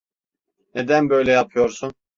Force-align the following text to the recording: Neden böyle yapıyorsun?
Neden 0.75 1.09
böyle 1.09 1.31
yapıyorsun? 1.31 1.93